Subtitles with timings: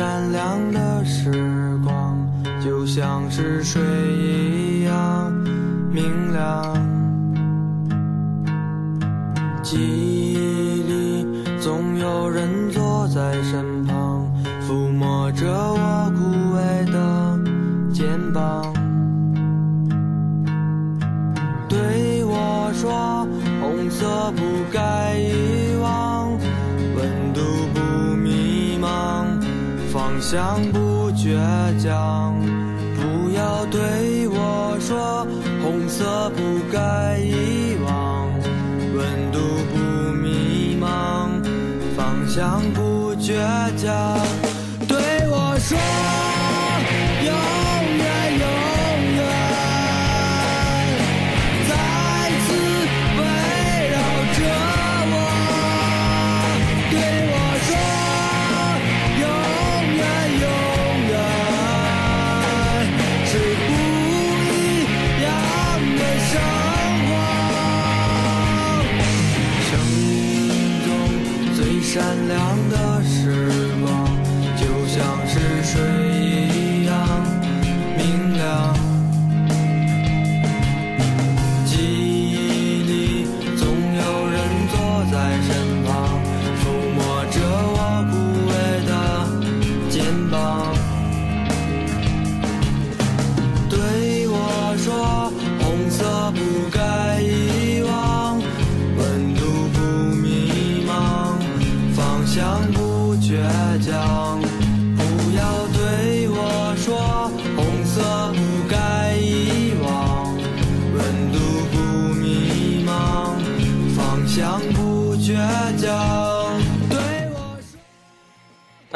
[0.00, 1.30] 闪亮的时
[1.84, 2.16] 光，
[2.64, 3.82] 就像是水
[30.30, 31.34] 想不倔
[31.82, 32.19] 强。”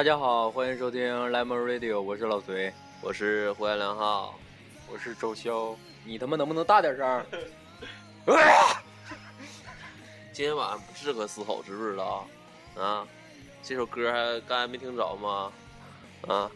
[0.04, 1.00] 大家好，欢迎收听
[1.30, 2.70] Lemon Radio，我是老隋，
[3.00, 4.38] 我是胡彦良浩，
[4.86, 5.74] 我是周潇。
[6.04, 7.24] 你他妈能不能大点声？
[10.30, 12.28] 今天晚上不适合嘶吼，知不知道？
[12.76, 13.08] 啊，
[13.62, 15.50] 这首歌还刚才没听着吗？
[16.28, 16.50] 啊，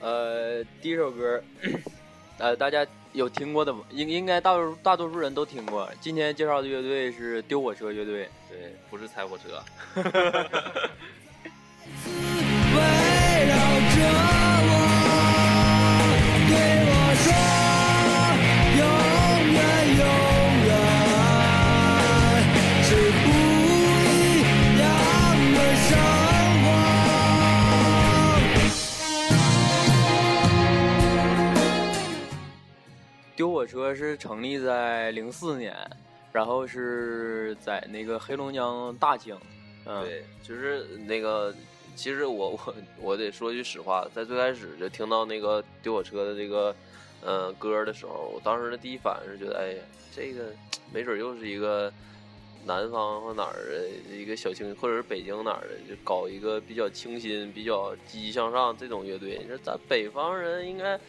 [0.00, 1.44] 呃，第一首歌，
[2.40, 3.84] 呃，大家有听过的吗？
[3.90, 5.86] 应应该大多大多数人都听过。
[6.00, 8.30] 今天介绍的乐队是丢火车乐队。
[8.48, 9.62] 对，不是踩火车。
[13.96, 14.12] 围绕着
[14.68, 14.72] 我，
[16.48, 16.52] 对
[16.86, 16.90] 我
[17.22, 17.28] 说，
[18.76, 18.80] 永
[19.52, 19.58] 远
[19.96, 20.02] 永
[20.66, 20.70] 远，
[22.84, 22.88] 是
[23.22, 23.26] 不
[24.04, 24.14] 一
[24.80, 24.84] 样
[25.54, 25.88] 的生
[26.62, 26.64] 活。
[33.34, 35.74] 丢火车是成立在零四年，
[36.32, 39.36] 然后是在那个黑龙江大庆。
[39.84, 41.54] 嗯，对，就是那个，
[41.96, 46.76] 其实我我我得说句实话，在最开始就听到那个丢火车的这个
[47.24, 49.82] 呃歌的时候，我当时的第一反应是觉得，哎呀，
[50.14, 50.52] 这个
[50.92, 51.92] 没准又是一个
[52.64, 59.38] 南方或哪儿的一个小清，或者是北京哪儿的，就搞一个比较清新、比较积极向上这种乐队。
[59.42, 61.00] 你说咱北方人应该。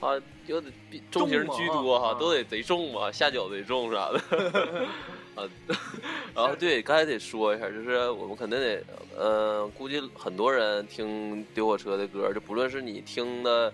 [0.00, 0.68] 啊，有得
[1.10, 4.20] 重型居多哈，都得贼重嘛，下脚贼重啥的。
[5.34, 5.48] 啊，
[6.34, 8.82] 然后对，刚才得说一下，就是我们肯定得，
[9.16, 13.72] 呃，估计很多人听丢火车的歌，就不论是你听的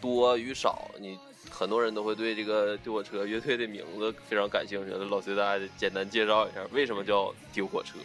[0.00, 1.18] 多与少，你
[1.50, 4.90] 很多人都会对这个丢火车乐队的名字非常感兴趣。
[5.10, 7.98] 老崔，大家简单介绍一下，为什么叫丢火车？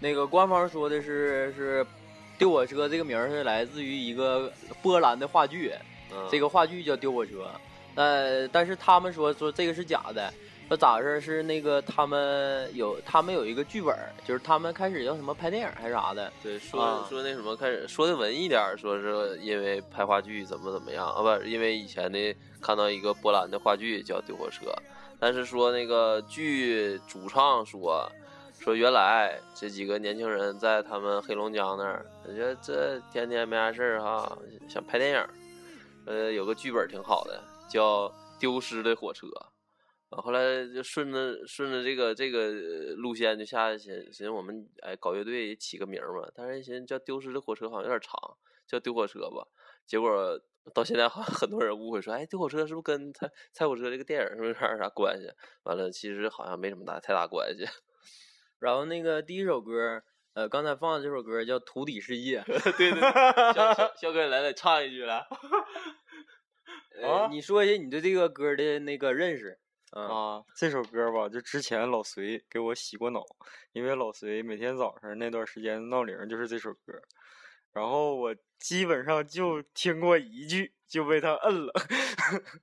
[0.00, 1.86] 那个官方说的是是
[2.38, 5.72] 丢火车这个名儿是来自于一个波兰的话剧。
[6.30, 7.32] 这个话剧叫《丢火车》，
[7.94, 10.30] 呃，但是他们说说这个是假的，
[10.68, 11.20] 说咋回事？
[11.20, 16.32] 是那个他们有他们有一个剧本，就是他们开始要什么拍电影还是啥的？
[16.42, 21.20] 对，说说那什么开始说的文艺点，说是因为拍话剧怎么怎么样啊？
[21.20, 24.66] 不，因为以前的看到一个波兰的话剧叫《丢火车》，
[25.20, 28.10] 但是说那个剧主唱说
[28.58, 34.38] 说原来这几个年轻人在他们黑龙江那儿，觉得这天天没啥事儿哈，
[34.68, 35.26] 想拍电影。
[36.06, 38.08] 呃，有个剧本挺好的，叫
[38.40, 39.46] 《丢失的火车》，啊，
[40.16, 42.50] 后来就顺着顺着这个这个
[42.96, 48.14] 路线就下去，寻思我们哎搞乐队也起个名嘛，但是寻思叫《丢失的火车》好像有点长，
[48.66, 49.46] 叫《丢火车》吧。
[49.86, 50.40] 结果
[50.74, 55.30] 到现在好像很多人误会说，哎，《丢火车》是不是跟《踩踩火车》这个电影是不是有点啥关系？
[55.62, 57.64] 完了，其实好像没什么大太大关系。
[58.60, 60.02] 然后那个第一首歌。
[60.34, 62.40] 呃，刚才放的这首歌叫《土底世界》，
[62.78, 63.00] 对对，
[63.52, 65.26] 肖肖肖哥来来唱一句来。
[67.02, 69.58] 呃，你说一下你对这个歌的那个认识
[69.92, 70.44] 啊？
[70.54, 73.24] 这首歌吧，就之前老隋给我洗过脑，
[73.72, 77.00] 因为老隋每天早上那段时间闹铃就是这首歌。
[77.72, 81.72] 然后我基本上就听过一句，就被他摁了。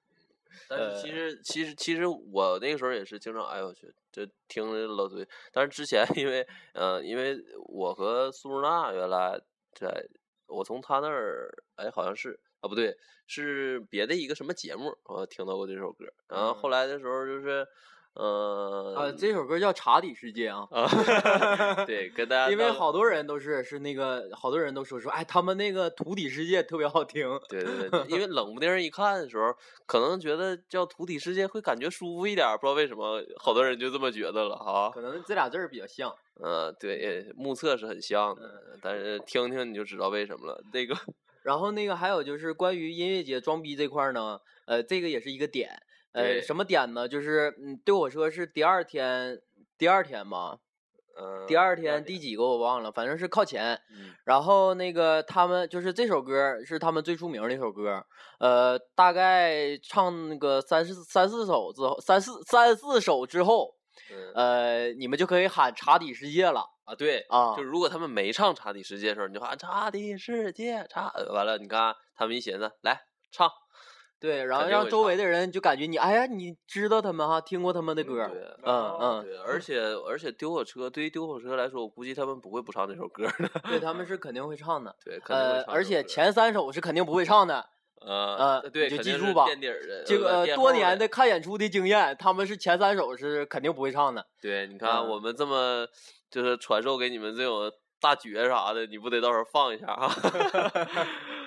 [0.67, 7.37] 但是其实其实其实我那个时候也是经常哎我去就听老隋，但是之前因为呃因为
[7.67, 9.39] 我和苏若娜原来
[9.73, 10.05] 在，
[10.45, 12.97] 我从他那儿哎好像是啊不对
[13.27, 17.67] 是别的一个什么节目我听到过这首歌，然后后来的时候就是。
[18.15, 27.39] 嗯啊，这首歌叫《茶底世界》啊，啊， 对，跟大家因为好多人都是是那个，好多人都说说，哎，他们那个《土底世界》特别好听。
[27.47, 29.55] 对对对，因为冷不丁一看的时候，
[29.85, 34.89] 可能觉得叫《土底世界》会感觉舒服一点，不知道为什么，好多人就这么觉得了哈。
[34.93, 36.13] 可能这俩字儿比较像。
[36.43, 40.61] 嗯，对，目测是很像的，但是听听你就知道为什么了。
[40.73, 40.95] 那个，
[41.49, 45.71] 然后那个还有就是关于音乐节装逼这块儿呢，呃，这个也是一个点。
[46.11, 47.07] 呃，什么点呢？
[47.07, 49.41] 就是嗯，对我说是第二天，
[49.75, 50.59] 第二天吧，
[51.19, 53.79] 嗯，第二天第几个我忘了，反正是靠前。
[54.25, 58.05] 然后那个他们就是这首歌是他们最出名的一首歌，
[58.39, 63.73] 呃，大概唱那个三四三四首之后，三四三四首之后，
[64.33, 66.95] 呃，你们就可以喊查底世界了啊！
[66.95, 73.01] 对啊，就如果他们没唱查底世界的时候，你就喊查底世界，查完了，你看他们一寻思，来
[73.31, 73.49] 唱。
[74.21, 78.29] 对，然后让周围的人就感觉你，哎呀，你知道他们哈，听过他们的歌，
[78.65, 87.69] 嗯嗯，对，而且而且丢火车对于丢火车来说，我估计他们不会不唱这首歌的，对，他们 是肯定会唱的，对，呃，而且前三首是肯定不会唱的，
[88.01, 95.87] 呃呃，对，就记住吧，垫底的，这个多年的看演出的经验，他们是前三首是肯定不会唱的，对，你看我们这么
[96.29, 100.09] 就是传授给你们这种大绝啥的，你不得到时候放一下啊？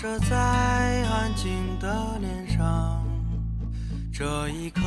[0.00, 3.04] 射在安静的脸上，
[4.12, 4.80] 这一刻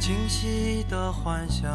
[0.00, 1.70] 清晰的幻想，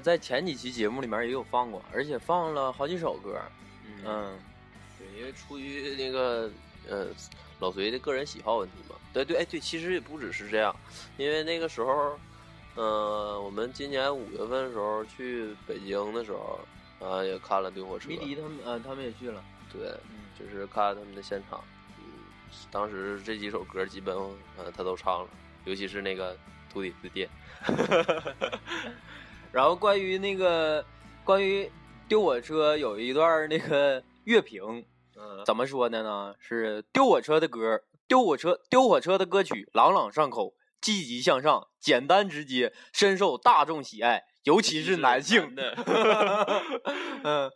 [0.00, 3.38] 歌在前几期节目里面也有放过，而且放了好几首歌。
[4.02, 4.38] 嗯，
[4.98, 6.50] 对，因为出于那个
[6.88, 7.08] 呃
[7.58, 8.96] 老隋的个人喜好问题嘛。
[9.12, 10.74] 对对，哎对，其实也不只是这样，
[11.18, 12.18] 因为那个时候，
[12.76, 16.58] 呃，我们今年五月份的时候去北京的时候，
[17.00, 18.08] 啊、也看了丢火车。
[18.08, 19.44] 迷笛他们，呃，他们也去了。
[19.70, 19.92] 对，
[20.38, 21.62] 就是看他们的现场。
[21.98, 22.04] 嗯，
[22.70, 24.16] 当时这几首歌基本
[24.56, 25.28] 呃他都唱了，
[25.64, 26.34] 尤其是那个
[26.72, 27.28] 土地之巅。
[29.52, 30.84] 然后关于那个
[31.24, 31.70] 关于
[32.08, 34.84] 丢火车有一段那个 乐评，
[35.16, 36.34] 嗯，怎么说的呢？
[36.38, 45.52] 是丢火车的歌，丢火车丢火车的歌曲朗朗上口，积极向上，简单直接，深受大众喜爱，尤其是男性。
[45.56, 45.74] 的。
[47.22, 47.50] 嗯，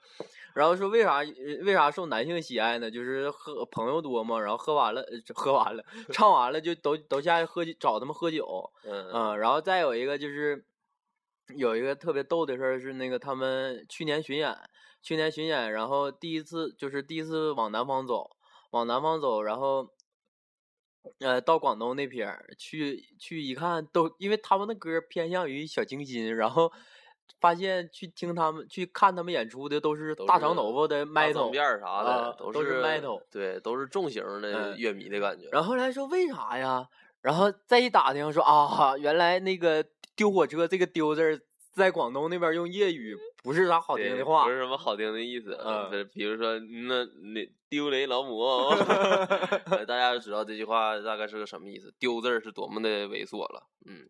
[0.55, 1.21] 然后说为啥
[1.63, 2.91] 为啥受男性喜爱呢？
[2.91, 8.71] 就是喝朋友多嘛，然后喝完了，呃喝完了，唱完了就都都下去喝酒，找他们喝酒。
[8.85, 10.65] 嗯嗯，然后再有一个就是
[11.57, 14.57] 有一个特别逗的事儿是那个他们去年巡演，
[15.03, 18.31] 去年巡演，然后第一次就是第一次往南方走，
[18.71, 19.89] 往南方走，然后。
[21.21, 26.73] 呃，到广东那边儿去去一看，都因为他们的歌偏向于小清新，然后
[27.39, 35.47] 发现去听他们去看他们演出的都是大长头发的大脏 metal，辫啥的，啊都都是 metal 对，都是重型的嗯乐迷的感觉。
[35.53, 36.89] 然后后来说为啥呀？
[37.21, 39.85] 然后再一打听说啊，原来那个
[40.17, 41.41] 丢火车这个丢字儿
[41.73, 45.59] 在广东那边用粤语不是啥好听的话不，是什么好听的意思。
[46.13, 48.71] 比如说那那丢雷老母
[49.87, 51.93] 大家就知道这句话大概是个什么意思。
[51.99, 54.09] 丢字儿是多么的猥琐了，嗯。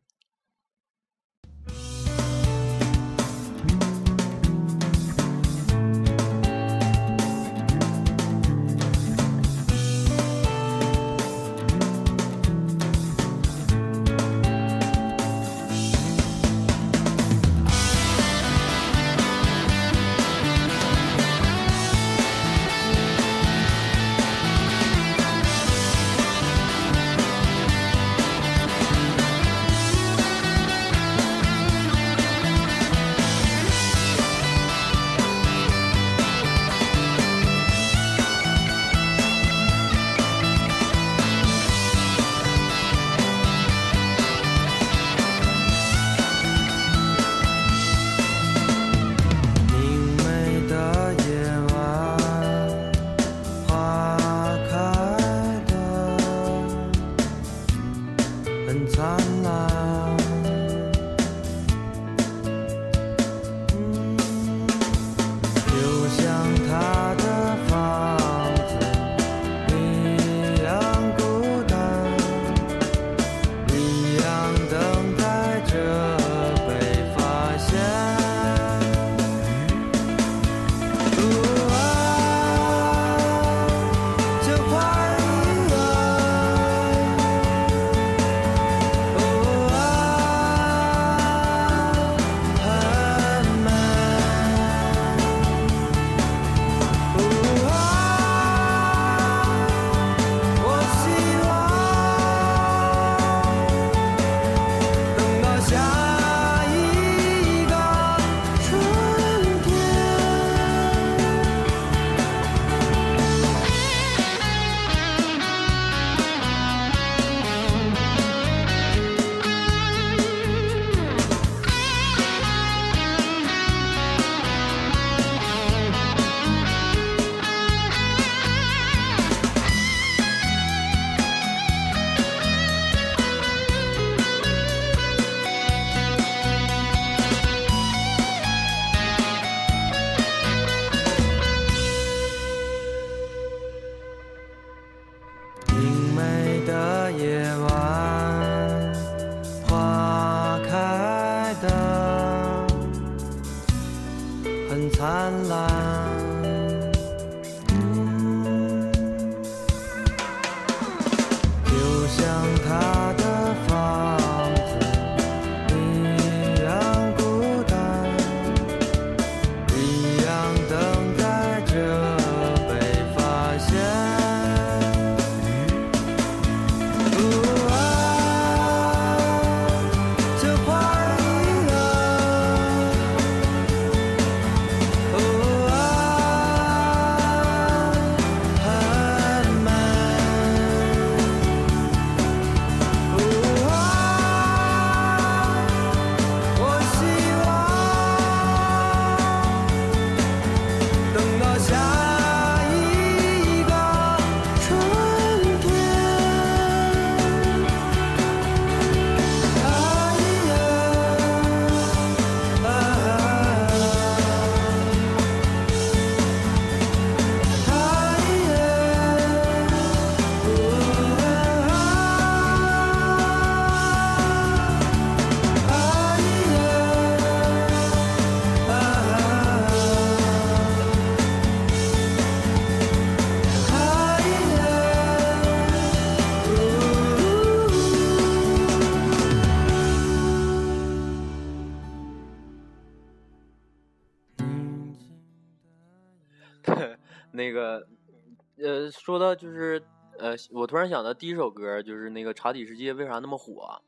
[249.05, 249.83] 说到就是，
[250.19, 253.83] 呃，我突然想到第一首歌就是那个《查理世界》为啥那么火？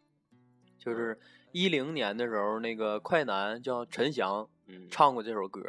[0.78, 1.18] 就是
[1.52, 5.62] 一零年的时候，那个快男叫陈翔嗯，唱过这首歌。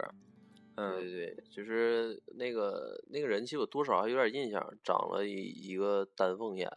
[0.75, 6.69] 嗯，对对，就是那个那个人，气我多少还有点印象，长了一一个丹凤眼，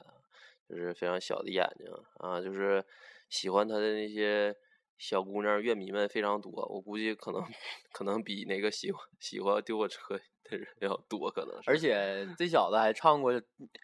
[0.69, 2.85] 就是非常小的眼睛啊，就是
[3.29, 4.55] 喜欢他的那些
[4.97, 7.43] 小姑娘乐迷们非常多，我估计可能
[7.91, 11.71] 可能比那个喜欢喜欢丢火车的人要多，可能是。
[11.71, 13.41] 而且这小子还唱过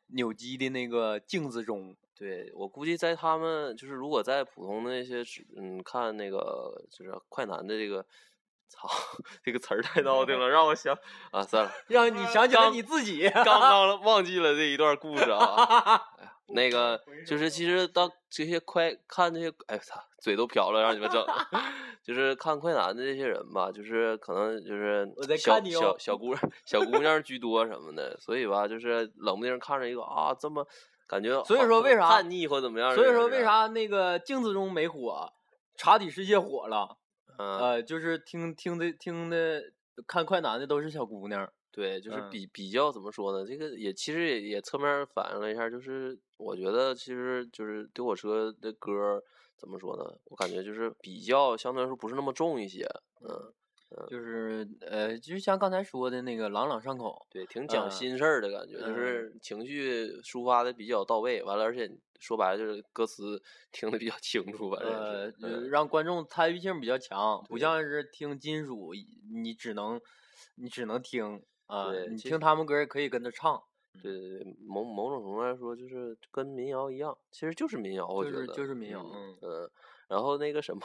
[0.09, 1.97] 扭机的那个镜子中。
[2.19, 5.23] 对我估计在他们就是如果在普通的那些
[5.55, 8.03] 嗯看那个就是快男的这个，
[8.71, 8.89] 操
[9.45, 10.97] 这个词儿太闹腾了，让我想
[11.31, 11.71] 啊算了。
[11.89, 13.29] 让你想起了刚你自己。
[13.29, 16.01] 刚刚忘记了这一段故事啊。
[16.49, 21.35] 那个 就是其实当这些快看这些，哎呦操，嘴都瓢了，让你们整的。
[22.07, 30.65] 就是看快男的这些人吧，就是可能就是小小小姑娘小姑娘居多什么的，所以吧，就是冷不丁看着一个啊这么
[31.09, 32.95] 感觉，所以说为啥叛逆或怎么样？
[32.95, 35.29] 所以说为啥那个镜子中没火，
[35.77, 36.97] 查底世界火了？
[37.39, 39.61] 嗯，呃，就是听听的听的
[40.07, 41.53] 看快男的都是小姑娘。
[41.73, 43.45] 对，就是嗯比比较怎么说呢？
[43.45, 49.23] 这个也其实也也侧面反映了一下，就是我觉得其实就是丢火车的歌儿
[49.57, 50.19] 怎么说呢？
[50.25, 52.87] 我感觉就是比较相对来说不是那么重一些，
[53.23, 53.53] 嗯，
[54.09, 61.43] 就是呃，就像刚才说的那个朗朗上口，对，挺讲嗯心事儿的感觉，就是情绪抒发的比较到位。
[61.43, 63.41] 完了，而且说白了就是歌词
[63.73, 68.93] 听的比较清楚，反正呃是，嗯让观众参与性比较强，不像是听金属，
[69.33, 70.01] 你只能
[70.57, 73.63] 你只能听啊、你听他们歌也可以跟着唱，
[74.03, 79.05] 对对对，某某种程度来说，就是跟民谣一样，其实就是民谣，我觉得就是民谣，
[79.43, 79.71] 嗯
[80.09, 80.81] 然后那个什么，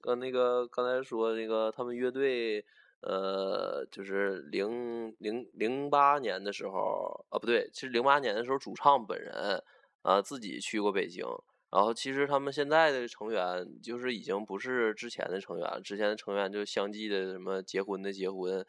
[0.00, 2.64] 跟那个刚才说那个他们乐队，
[3.00, 9.60] 呃，就是零零零八年的时候，啊不对，其实零八年的时候，主唱本人
[10.02, 11.24] 啊自己去过北京，
[11.72, 18.64] 然后其实他们现在的成员就是已经不是之前的成员了，之前的成员就相继的什么结婚的结婚。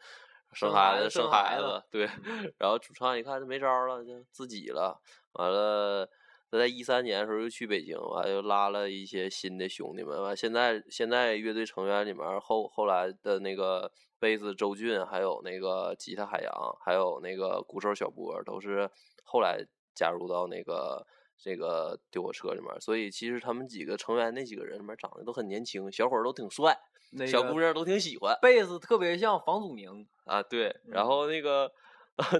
[0.52, 2.06] 生生孩子生生孩子，对，
[2.58, 5.00] 然后主唱一看就没招了，就自己了。
[5.32, 6.08] 完了，
[6.50, 10.22] 他在一三年的时候又去北京，完又拉了一些新的兄弟们。
[10.22, 16.52] 完，现在现在乐队成员里面后后来的那个贝斯周俊，还有那个吉他海洋，
[16.84, 18.90] 还有那个鼓手小波，都是
[19.24, 21.06] 后来加入到那个
[21.38, 22.78] 这个丢火车里面。
[22.78, 26.78] 所以其实他们几个成员那几个人里面长得都很年轻，小伙儿都挺帅，
[27.12, 28.36] 那个小姑娘都挺喜欢。
[28.42, 31.70] 贝斯特别像房祖名，啊，对，然嗯后 那个、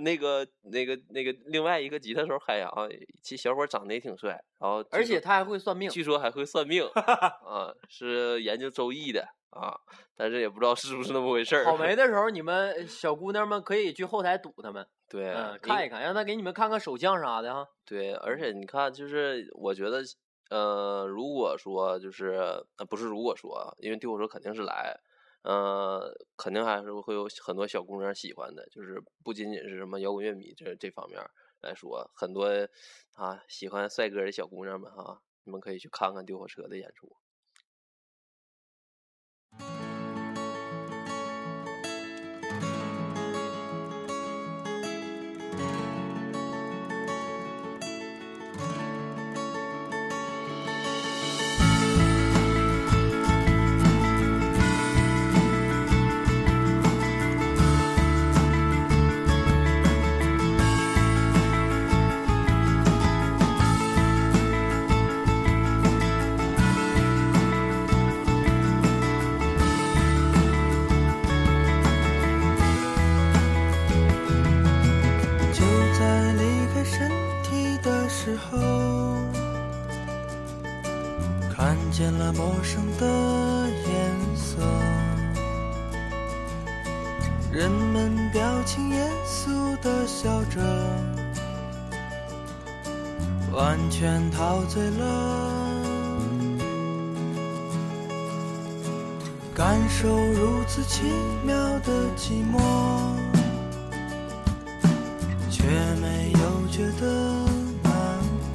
[0.00, 2.70] 那个那个那个另外一个吉他手海洋，
[3.22, 4.30] 其实小伙长得也挺帅，
[4.60, 5.88] 然后而且他还会算命。
[5.88, 9.74] 据说还会算命 啊，是研究周易的啊，
[10.16, 11.64] 但是也不知道是不是那么回事儿。
[11.64, 17.66] 草 莓的时候，你们小姑娘们可以去后台堵他们，对，嗯，看一看，让他给你们看看手相啥的哈。
[17.84, 20.02] 对，而且你看，就是我觉得，
[20.52, 24.94] 呃，如果说就是呃不是如果说，因为丢火车肯定是来，
[25.44, 31.18] 呃，肯定还是会有很多小姑娘喜欢的，就是不仅仅是什么摇滚乐迷这这方面
[31.62, 32.46] 来说，很多
[33.14, 37.16] 啊喜欢帅哥的小姑娘们哈、你们可以去看看丢火车的演出。
[93.52, 95.70] 完全陶醉了，
[99.54, 101.02] 感受如此奇
[101.44, 102.58] 妙的寂寞，
[105.50, 105.66] 却
[106.00, 107.04] 没有觉得
[107.82, 107.92] 难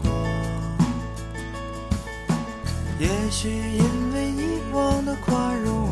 [0.02, 0.10] 过。
[3.00, 3.84] 也许因
[4.14, 5.90] 为以往的宽容，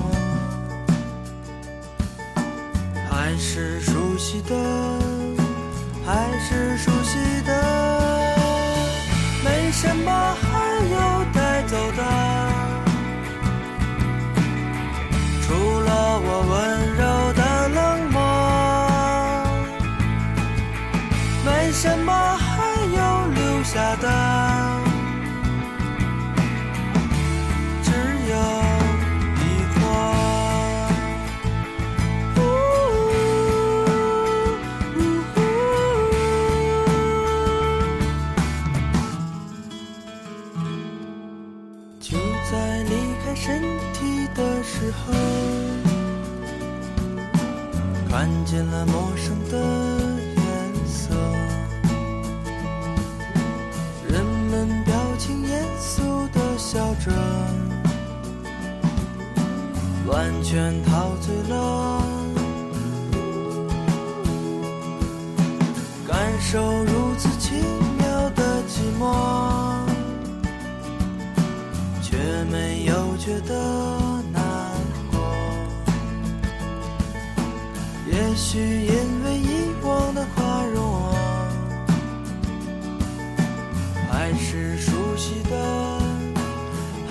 [3.07, 4.55] 还是熟悉的，
[6.03, 7.04] 还是熟悉，
[9.75, 10.47] 什么还
[10.89, 12.24] 有带走的，
[48.55, 49.57] 见了陌生的
[50.37, 51.13] 颜色，
[54.07, 57.11] 人们表情严肃的笑着，
[60.07, 60.73] 完全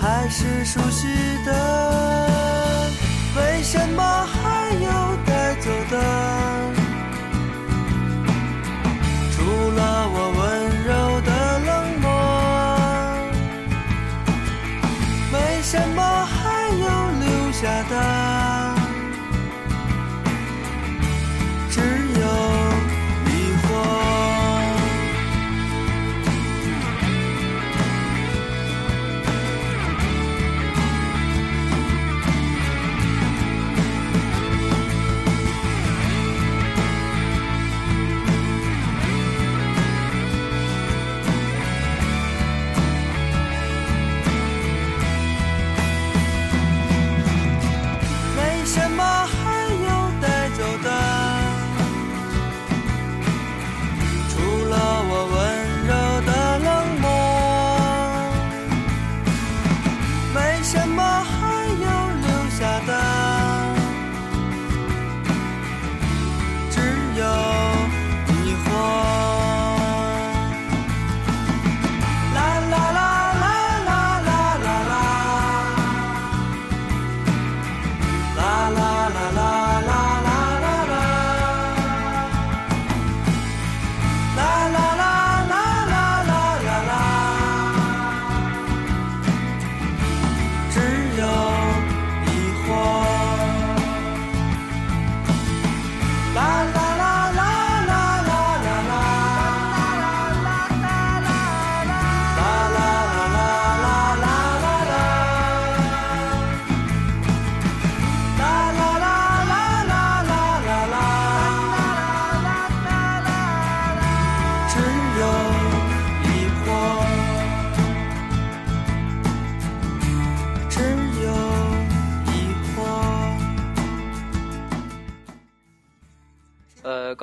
[0.05, 1.07] 还是熟悉
[1.43, 1.64] 的，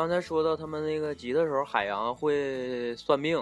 [0.03, 3.41] 刚才说到他们那个吉他手海洋会算命，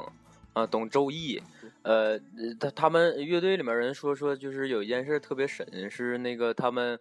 [0.52, 1.42] 啊，懂周易，
[1.80, 2.18] 呃，
[2.60, 7.00] 他他们乐队里面人说说，就是有一件事特别神，是那个他们，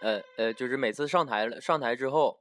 [0.00, 2.40] 呃呃，就是每次上台了上台之后，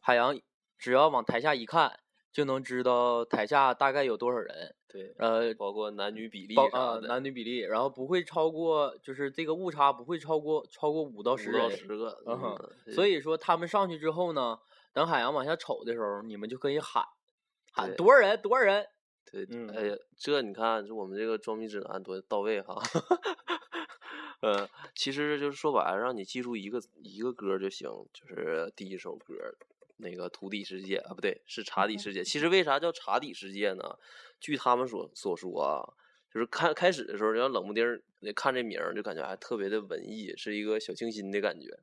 [0.00, 0.38] 海洋
[0.78, 1.98] 只要往台下一看，
[2.32, 14.56] 就能知道台下大概有多少人，对，呃，包括男女比例啊，男女比例，然后不会超过，就是这个误差不会超过超过五到十人，十个，嗯，所以说他们上去之后呢。
[14.92, 17.04] 等海洋往下瞅的时候，你们就可以喊，
[17.72, 18.86] 喊多少人多少人。
[19.30, 22.74] 对，哎呀，这你看，就我们这个装逼指南多到位哈。
[24.42, 29.34] 呃，其实就是说白了，让你记住一个一个歌就行，就是第一首歌，
[29.98, 32.24] 那个土底世界啊，不对，是茶底世界。
[32.24, 33.98] 其实为啥叫茶底世界呢？
[34.40, 35.92] 据他们所所说啊，
[36.32, 38.02] 就是看开始的时候，像冷不丁儿
[38.34, 41.78] 看这名儿就感觉还特别的文艺，是一个小清新的感觉。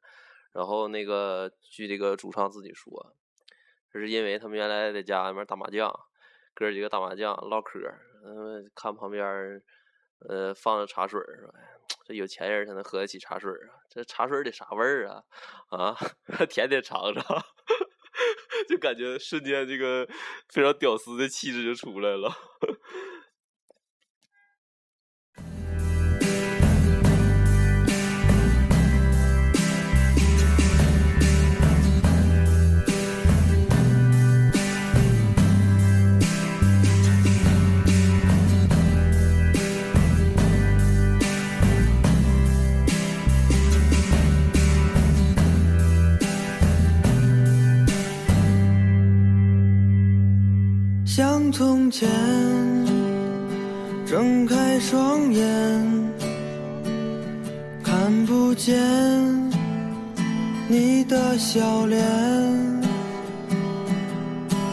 [0.57, 3.13] 然后那个据这个主唱自己说，
[3.93, 5.93] 这是因为他们原来在家里面打麻将，
[6.55, 7.79] 哥几个打麻将唠嗑，
[8.25, 9.61] 嗯，看旁边
[10.27, 11.53] 呃放着茶水儿，
[12.05, 15.23] 这有钱人才能喝得起茶水啊，这茶水得啥味儿啊？
[15.69, 15.95] 啊，
[16.49, 17.23] 舔舔尝尝，
[18.67, 20.09] 就感觉瞬间这个
[20.49, 22.33] 非常屌丝的气质就出来了。
[51.57, 52.07] 从前，
[54.05, 55.43] 睁开双眼，
[57.83, 58.77] 看不见
[60.67, 61.99] 你的笑脸，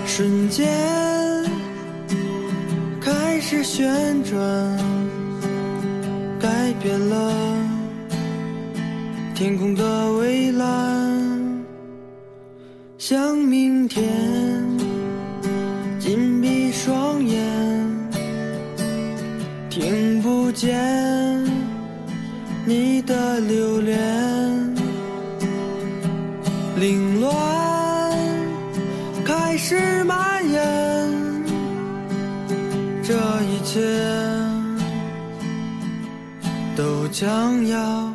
[0.04, 0.68] 瞬间
[3.00, 4.78] 开始旋转，
[6.38, 7.32] 改变了
[9.34, 11.64] 天空的蔚蓝，
[12.98, 14.33] 像明天。
[37.14, 38.12] 将要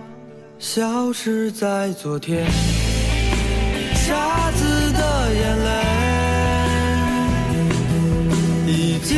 [0.59, 2.45] 消失在昨天。
[3.95, 5.69] 傻子的眼泪。
[8.67, 9.17] 已经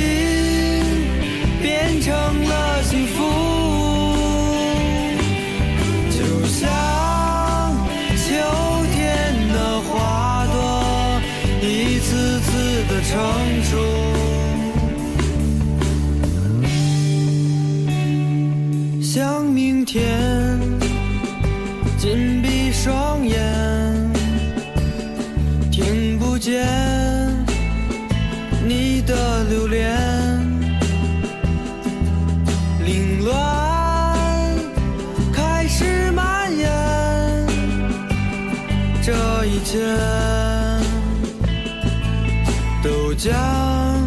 [1.64, 2.71] 变成了
[39.64, 39.80] 间
[42.84, 44.01] 都将。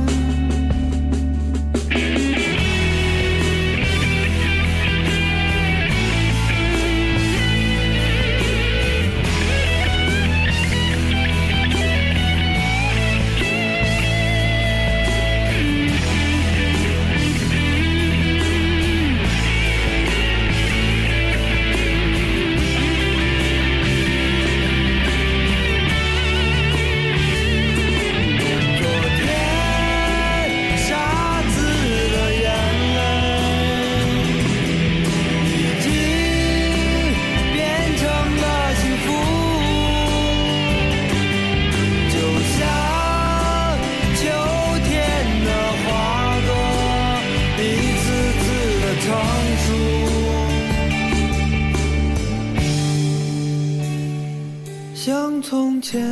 [55.54, 56.02] 从前。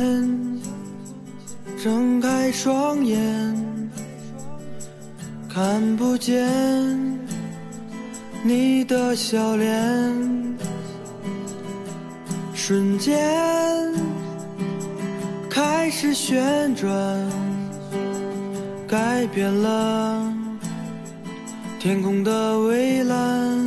[1.77, 3.19] 睁开双眼，
[5.49, 6.49] 看不见
[8.41, 9.75] 你的笑脸，
[12.53, 13.19] 瞬间
[15.49, 16.89] 开始旋转，
[18.87, 20.33] 改变了
[21.81, 23.59] 天空的蔚蓝，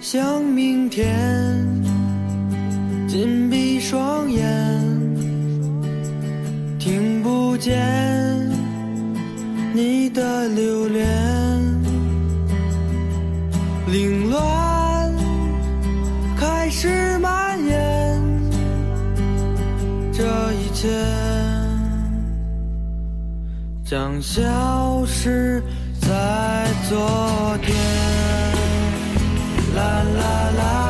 [0.00, 1.79] 像明天
[3.20, 4.48] 紧闭双眼。
[6.78, 7.78] 听不见
[9.74, 11.06] 你的留恋，
[13.88, 15.14] 凌乱
[16.34, 18.22] 开始蔓延，
[20.14, 20.88] 这一切
[23.84, 25.62] 将消失
[26.00, 27.76] 在昨天。
[29.76, 30.89] 啦啦啦，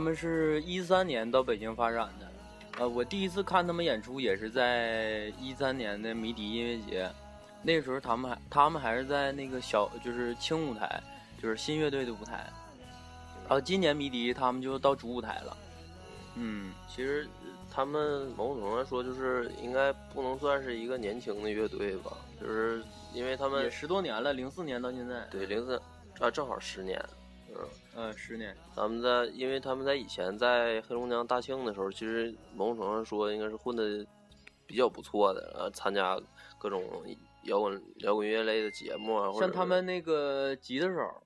[0.00, 2.26] 他们是一三年到北京发展的。
[2.78, 7.06] 呃，我第一次看他们演出也是在一三年的迷笛音乐节，
[7.62, 11.02] 那个时候他们还他们还是在那个小就是轻舞台，
[11.42, 12.50] 就是新乐队的舞台。
[13.42, 15.54] 然后今年迷笛他们就到主舞台了。
[16.34, 17.28] 嗯，其实
[17.70, 22.82] 他们某种程度来说，就是应该不能算是一个年轻的乐队吧，就是
[23.12, 25.26] 因为他们也十多年了，零四年到现在。
[25.30, 25.76] 对，零四
[26.20, 26.98] 啊，正好十年。
[27.54, 28.56] 嗯嗯，十年。
[28.74, 34.06] 咱们在，因为他们在以前在黑龙江大庆的时候，其实某种程度上说，应该是混的
[34.66, 36.18] 比较不错的，呃，参加
[36.58, 36.82] 各种
[37.44, 39.32] 摇滚摇滚乐类的节目啊。
[39.38, 41.22] 像他们那个吉他手，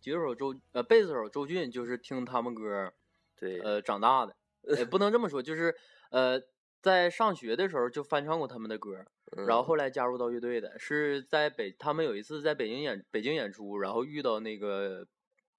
[0.00, 2.92] 吉他手周呃贝斯手周俊，就是听他们歌，
[3.36, 4.34] 对，呃长大的。
[4.76, 5.74] 也不能这么说，就是
[6.10, 6.40] 呃，
[6.82, 9.04] 在上学的时候就翻唱过他们的歌，
[9.46, 15.06] 然后后来加入到乐队的，是在北他们有一次在北京演北京演出，然后遇到那个。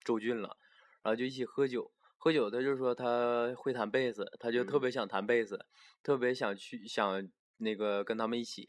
[0.04, 0.58] 周俊了，
[1.04, 5.60] 然后就一起喝酒，喝酒他就说他会弹贝斯，他就特别想弹贝斯，
[6.02, 8.66] 特别想去想那个跟他们一起，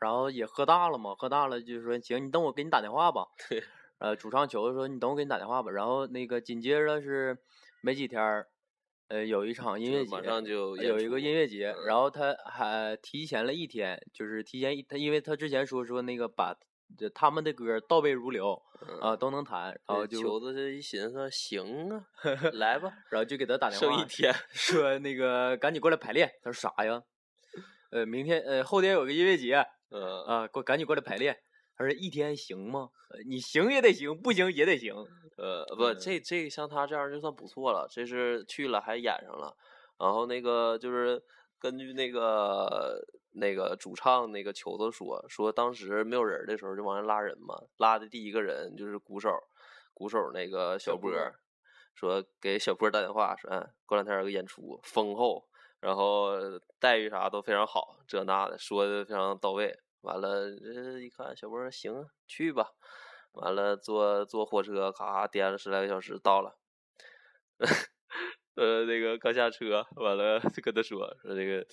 [0.00, 3.26] 然后也喝大了嘛，喝大了就说行，你等我给你打电话吧。
[3.98, 5.70] 呃，主唱球说你等我给你打电话吧。
[5.70, 7.38] 然后那个紧接着是
[7.80, 8.48] 没几天儿，
[9.08, 16.56] 呃，有一场音乐节，马上就有一个音乐节，然后他还提前了一天，就是提前一他，因为他之前说说那个把。
[16.96, 18.60] 这他们的歌倒背如流
[19.00, 19.68] 啊，都能弹。
[19.86, 22.06] 然后就球子这一寻思，行啊，
[22.54, 22.92] 来吧。
[23.10, 26.30] 然后就给他打电话，剩一天，说那个赶紧过来排练。
[26.42, 27.02] 他说啥呀？
[27.90, 31.36] 呃，明天呃后天有个音乐节，嗯啊，过赶紧过来排练。
[31.76, 32.88] 他说一天行吗？
[33.26, 34.94] 你行也得行，不行也得行。
[35.36, 37.88] 呃，不，这这像他这样就算不错了。
[37.90, 39.56] 这是去了还演上了。
[39.98, 41.20] 然后那个就是
[41.58, 43.00] 根据那个。
[43.36, 49.30] 那个主唱那个球子说说当时没有人的时候就往上拉人嘛，拉的第一个人就是鼓手，
[49.92, 51.10] 鼓手那个小波，
[51.94, 55.48] 说给小波打电话说，嗯，过两天有个演出丰厚，
[55.80, 56.30] 然后
[56.78, 59.80] 待遇啥都非常好，这那的说的非常到位。
[60.02, 62.70] 完了，这一看小波说行，去吧。
[63.32, 66.56] 完了坐坐火车，咔颠了十来个小时到了，
[68.54, 71.66] 呃，那个刚下车，完了就跟他说说这个。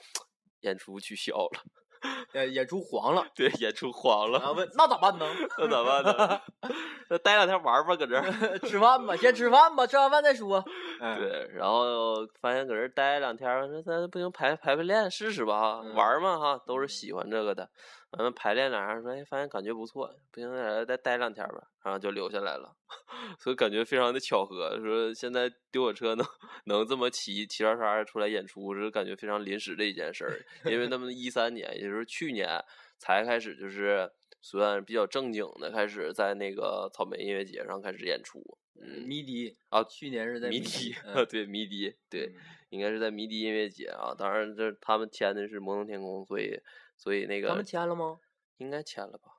[0.61, 1.61] 演出取消了，
[2.33, 4.39] 演演出黄了，对，演出黄了。
[4.39, 5.25] 啊，问那咋办呢？
[5.57, 6.41] 那咋办呢？
[7.09, 10.63] 那待两天玩吧，搁这儿 吃饭吧，先吃饭吧，吃完饭再说。
[10.99, 17.69] 对，然后发现搁这儿待两天，说咱不行，排排排练试试吧，玩嘛哈，都是喜欢这个的。
[18.11, 22.75] 完了排练两下，说哎，发现感觉不错，不行，在这再待两天吧，然后就留下来了。
[23.39, 26.25] 所以感觉非常的巧合，说现在丢火车能
[26.65, 30.39] 能这么齐齐刷刷出来演出，是感觉非常临时的一件事儿。
[30.65, 32.61] 因为他们一三年，也就是去年
[32.97, 38.41] 才开始，就是算比较正经的开始在那个草莓音乐节上开始演出。
[38.83, 40.95] 嗯，迷笛啊，去年是在迷笛，
[41.29, 42.33] 对迷笛，对，
[42.71, 44.15] 应该是在迷笛音乐节啊。
[44.17, 46.59] 当然，这他们签的是摩登天空，所以。
[46.97, 48.19] 所以那个他们签了吗？
[48.57, 49.31] 应该签了吧。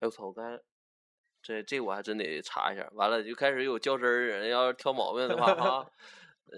[0.00, 0.26] 哎我操！
[0.26, 0.60] 我刚
[1.40, 2.86] 这这我还真得查一下。
[2.92, 5.90] 完了就开始有较真儿人，要是挑毛病的话啊，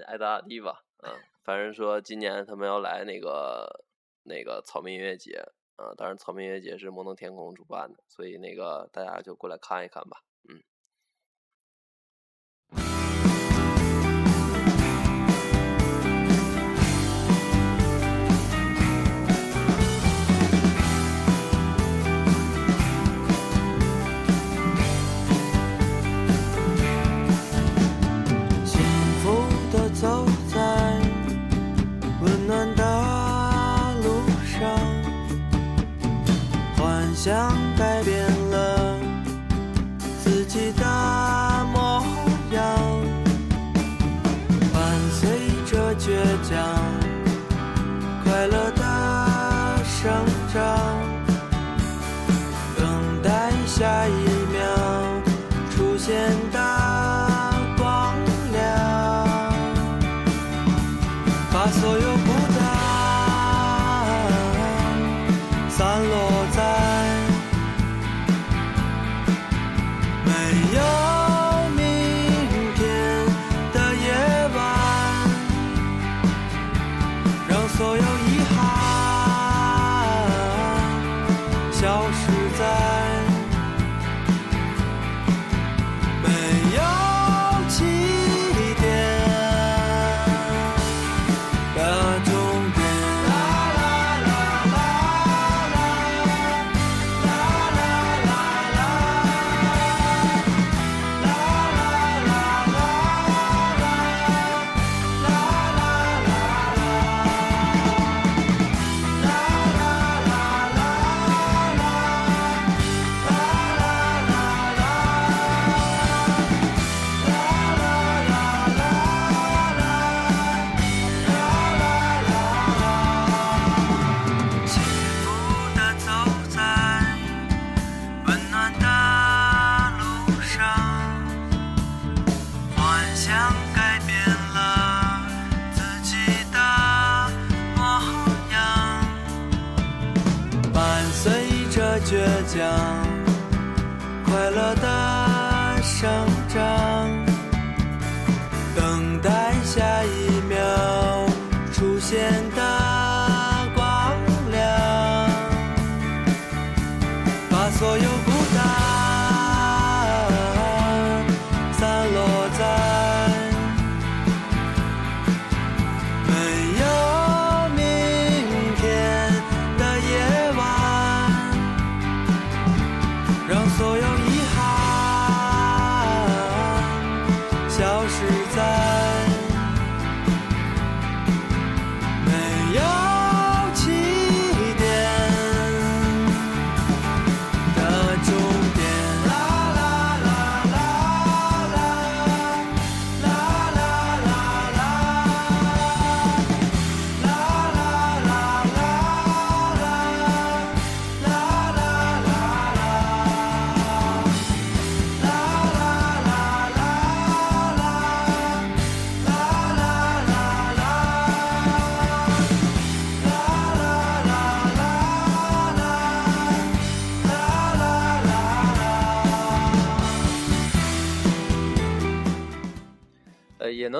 [0.08, 0.84] 爱咋咋地吧。
[1.04, 1.12] 嗯，
[1.44, 3.84] 反正说今年他们要来那个
[4.24, 5.40] 那个草莓音乐节
[5.76, 10.24] 啊，当然草莓音乐节是摩登天空主办的，所以那个大家就过来看一看吧。
[10.48, 10.60] 嗯。
[37.22, 37.59] 想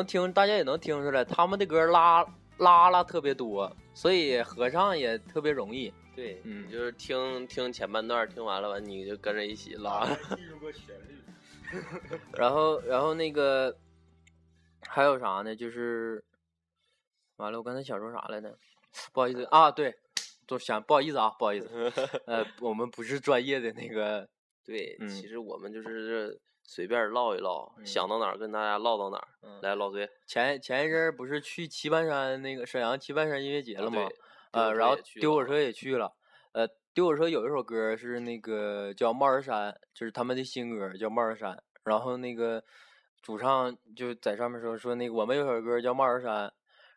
[0.01, 2.25] 能听，大家也能听出来，他们的歌拉
[2.57, 5.93] 拉拉特别多，所以合唱也特别容易。
[6.17, 10.07] 对，嗯就是听听前半段，听完了完你就跟着一起拉。
[10.07, 11.21] 记住个旋律。
[12.37, 13.77] 然后，然后那个
[14.87, 15.55] 还有啥呢？
[15.55, 16.25] 就是
[17.37, 18.57] 完了，我刚才想说啥来着？
[19.13, 19.95] 不好意思啊，对，
[20.47, 21.69] 都想不好意思啊，不好意思。
[22.27, 24.27] 呃，我们不是专业的那个，
[24.65, 26.39] 对，嗯其实我们就是
[26.71, 29.27] 随便唠一唠，嗯想到哪儿跟大家唠到哪儿。
[29.43, 34.03] 嗯来，老崔，前前一阵儿不是去棋盘山那个沈阳棋盘山音乐节啊了吗？
[34.53, 36.13] 啊呃，然后丢火车也去了。
[36.53, 41.55] 呃，丢火车有一首歌是那个叫《帽儿山》，就是他们的新歌叫《帽儿山》。
[41.83, 42.63] 然后那个
[43.21, 46.47] 主唱就在上面说说那个我们有首歌叫《帽儿山》，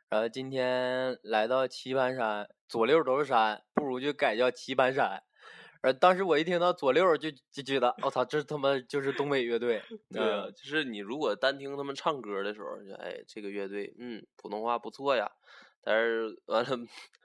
[0.10, 5.24] 然后今天来到棋盘山，左六都是山，不如就改叫棋盘山。
[5.84, 9.82] 呃，当时我一听到左六就就觉得，我、操，这他妈就是东北乐队。
[10.10, 15.30] 对啊，嗯就是你如果单听他们唱歌的时候，就哎，这个乐队，嗯，普通话不错呀。
[15.84, 16.78] 但是完了，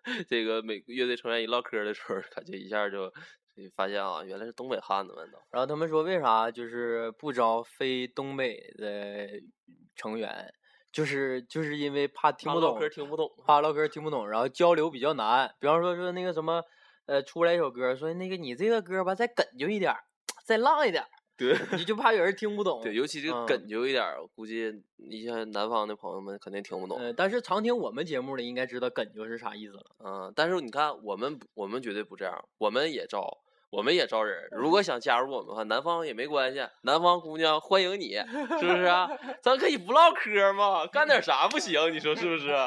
[0.29, 5.39] 这个每个乐队成员一唠嗑的时候，感觉一下就就发现啊，原来是东北汉子们都。
[5.53, 9.29] 然后他们说为啥就是不招非东北的
[9.95, 10.53] 成员，
[10.91, 13.31] 就是就是因为怕听不懂怕唠嗑，听不懂。
[13.47, 15.55] 怕唠嗑听不懂，然后交流比较难。
[15.61, 16.61] 比方说说那个什么，
[17.09, 19.99] 呃，出来一首歌，说那个你这个歌吧，再哏啾一点儿，
[20.45, 22.81] 再浪一点儿，对你就怕有人听不懂。
[22.85, 26.99] 对，尤其这个嗯哏啾一点儿，我估计一些南方的朋友们肯定听不懂。
[26.99, 29.85] 呃，但是常听我们节目的应该知道哏啾是啥意思了。
[30.05, 33.39] 嗯，但是你看，我们我们绝对不这样，我们也招，
[33.71, 34.47] 我们也招人。
[34.51, 38.17] 如果想加入我们的话，南方也没关系，南方姑娘欢迎你，
[38.61, 39.09] 是不是啊？
[39.41, 41.91] 咱可以不唠嗑嘛，干点啥不行？
[41.91, 42.53] 你说是不是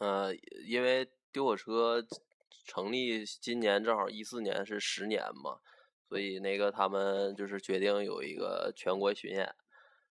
[0.00, 0.34] 呃，
[0.66, 2.04] 因为丢火车
[2.64, 5.60] 成立今年正好一四年是十年嘛，
[6.08, 9.54] 所以那个他们就是决定有一个全国巡演，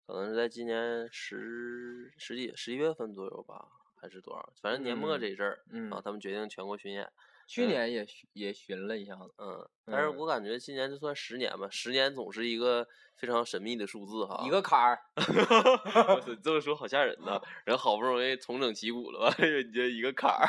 [0.08, 3.68] 可能是在今年十十几十一月份左右吧，
[4.00, 4.54] 还是多少？
[4.62, 7.12] 反正年末嗯这一阵儿，嗯啊，他们决定全国巡演。
[7.48, 14.44] 去年也巡也寻了一下子，嗯，但是嗯我感觉今年就算十年吧，十年总是一个非常神秘的数字哈。
[14.46, 17.40] 一个坎儿， 我操，你这么说好吓人呐！
[17.66, 20.48] 人好不容易重整旗鼓了，完了你这一个坎儿，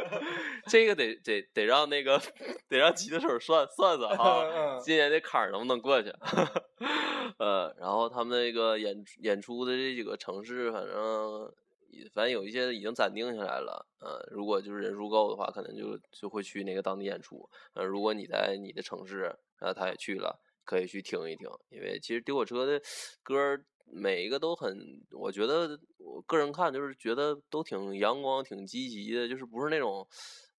[0.68, 2.20] 这个得得得让那个
[2.68, 6.10] 得让吉他手算算算哈，嗯今年这坎儿能不能过去？
[7.38, 11.69] 呃，然后他们那个演演出的这几个城市，反正也
[12.12, 13.86] 反正有一些已经暂定下来了。
[14.00, 17.48] 呃，如果就是人数够的话，可能就就会去那个当地演出。
[17.74, 19.22] 呃，如果你在你的城市，
[19.58, 22.80] 然后他也去了，可以去听一听，因为其实丢火车的
[23.22, 23.36] 歌
[23.92, 30.06] 每一个都很，我觉得我个人看就是觉得都挺阳光、挺积极的，就是不是那种，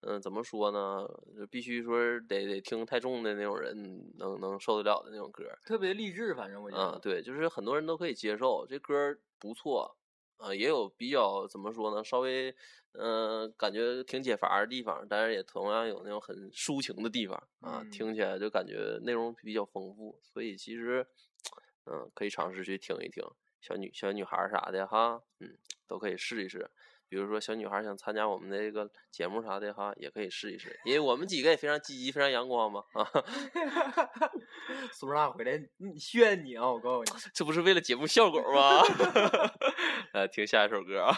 [0.02, 1.08] 嗯、怎么说呢，
[1.38, 3.74] 就必须说是得得听太重的那种人
[4.18, 5.46] 能能受得了的那种歌。
[5.66, 9.96] 特别励志，反正我觉啊，得，对，就是很多人都可以接受，这歌不错，
[10.42, 12.50] 啊，也有比较怎么说呢，稍微
[12.94, 21.06] 嗯、呃感觉挺解乏的地方，但是也同样有那种很抒情的地方啊，嗯听起来就感觉内容比较丰富，所以其实
[21.86, 23.24] 嗯、可以尝试去听一听，
[23.60, 26.70] 小女小女孩儿啥的哈，嗯，都可以试一试。
[27.12, 33.03] 比如说小女孩想参加我们的这个节目啥的哈，也可以试一试，因为我们几个也非常积极，非常阳光嘛啊，
[34.93, 36.72] 苏芮娜回来嗯炫你啊！
[36.72, 38.82] 我告诉你，这不是为了节目效果吗？
[40.14, 41.14] 呃听下一首歌啊。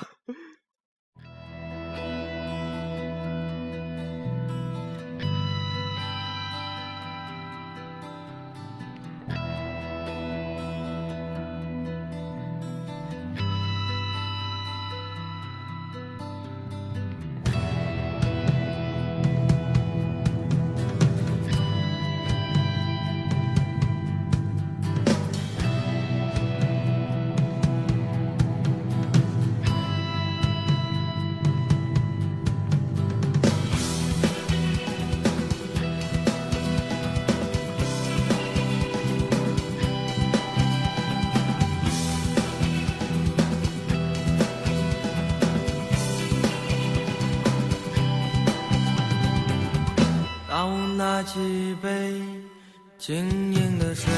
[53.05, 53.17] 晶
[53.53, 54.09] 莹的水，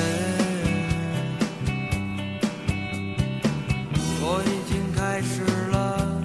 [4.22, 6.22] 我已经开始了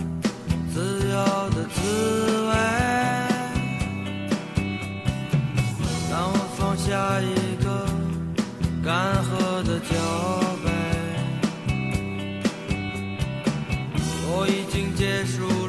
[0.70, 1.16] 自由
[1.56, 1.80] 的滋
[2.48, 2.52] 味。
[6.10, 7.66] 当我放下一个
[8.84, 8.92] 干
[9.24, 9.96] 涸的酒
[10.62, 10.68] 杯，
[14.28, 15.59] 我已经结束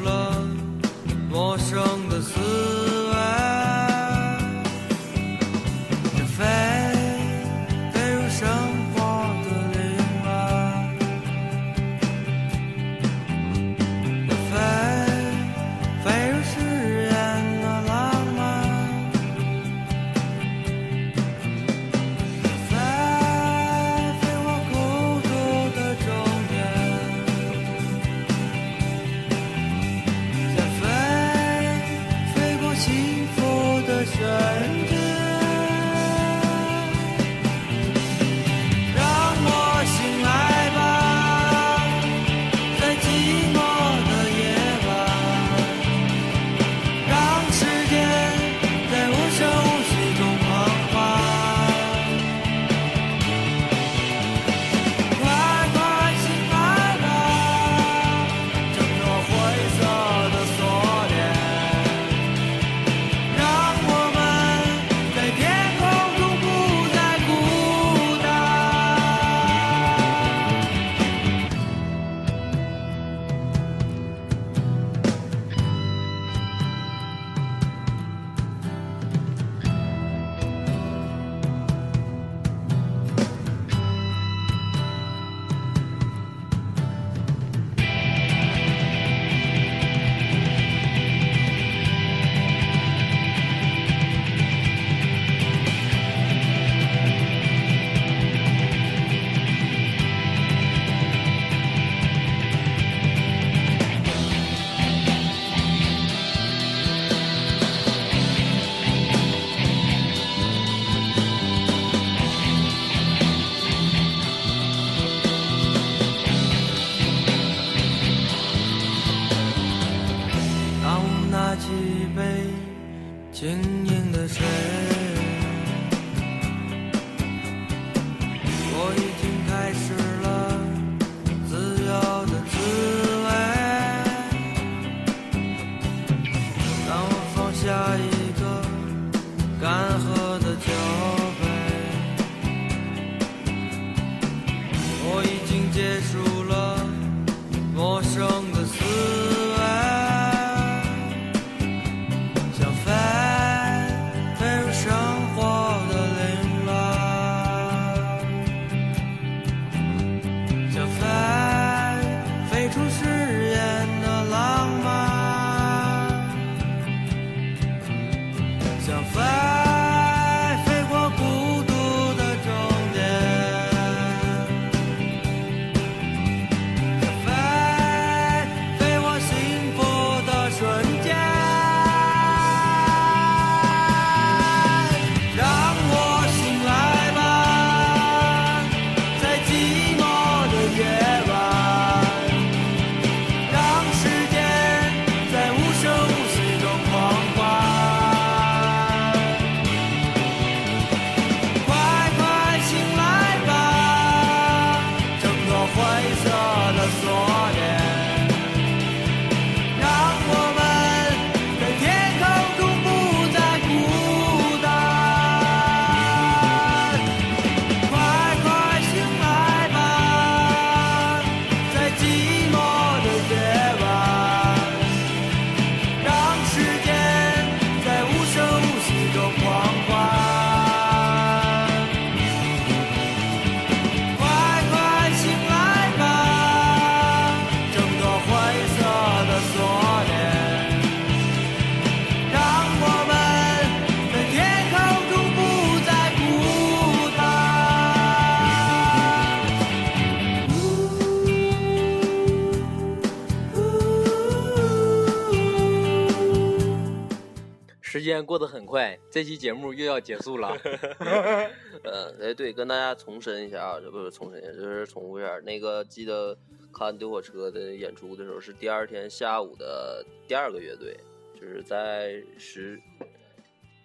[258.32, 260.48] 过得很快，这期节目又要结束了。
[261.84, 265.38] 呃，哎，对，跟大家重申一下啊，这不是重申一下，就是重复一下。
[265.40, 266.34] 那个记得
[266.72, 270.96] 看丢火车的演出的时候，是第二天下午的第二个乐队，
[271.38, 272.80] 就是在十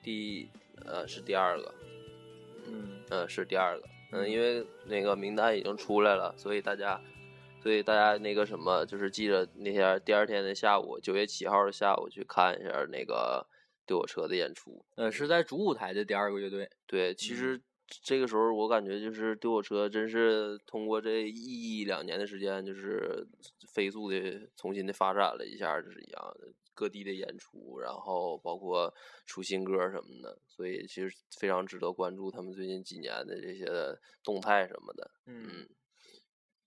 [0.02, 0.48] 第
[0.86, 1.74] 呃是第二个，
[2.68, 6.98] 嗯，呃，是第二个，嗯，因为那个名单已经出来了，所以大家，
[7.62, 13.46] 所以大家那个什么，就是记着那天第二天的下午，九月七号的下午去看一下那个
[13.88, 14.86] 丢火车的演出。
[14.96, 16.70] 呃，是在主舞台的第二个乐队。
[16.86, 17.60] 对，其实
[18.04, 23.26] 这个时候我感觉就是对我车真是通过这一两年的时间，就是
[23.74, 28.94] 飞速的重新的发展了一下，就是一样的各地的演出，然后包括
[29.26, 31.10] 出新歌什么的，所以其实
[31.40, 33.66] 非常值得关注他们最近几年的这些
[34.22, 35.10] 动态什么的。
[35.26, 35.68] 嗯，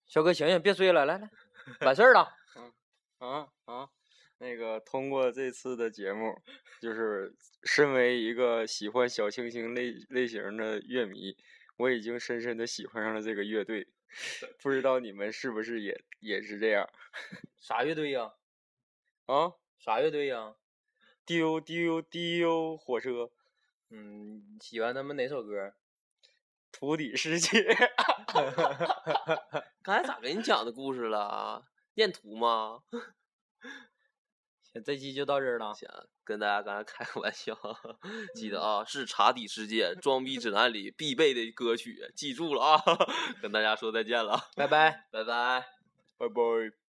[0.07, 1.31] 小哥醒醒，别睡了，来来，
[1.85, 2.29] 完事儿了。
[3.19, 3.91] 啊啊，
[4.41, 6.35] 那个通过这次的节目，
[6.81, 11.37] 就是身为一个喜欢小清新类类型的乐迷，
[11.77, 13.87] 我已经深深的喜欢上了这个乐队。
[14.61, 16.89] 不知道你们是不是也也是这样？
[17.61, 18.33] 啥乐队呀？
[19.27, 20.57] 啊，啥乐队呀？
[21.27, 23.31] 丢丢丢火车，
[23.91, 25.75] 嗯，喜欢他们哪首歌？
[26.73, 27.63] 土底世界。
[29.83, 31.69] 刚才咋给你讲的故事了？
[31.95, 32.83] 念图吗？
[34.73, 35.75] 行，这期就到这儿了。
[35.75, 35.89] 行，
[36.25, 37.57] 跟大家刚才开个玩笑，
[38.35, 42.83] 记得啊，是《茶底世界》装逼指南里必备的歌曲，记住了啊！
[43.43, 45.67] 跟大家说再见了，拜拜，拜拜，
[46.19, 46.90] 拜拜。